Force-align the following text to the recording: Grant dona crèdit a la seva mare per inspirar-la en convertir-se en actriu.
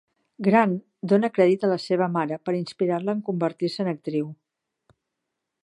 Grant 0.45 0.71
dona 1.11 1.29
crèdit 1.35 1.65
a 1.67 1.69
la 1.73 1.77
seva 1.83 2.07
mare 2.15 2.39
per 2.49 2.55
inspirar-la 2.61 3.15
en 3.17 3.21
convertir-se 3.29 3.85
en 3.85 3.93
actriu. 3.93 4.33